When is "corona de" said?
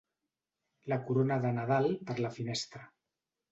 1.09-1.53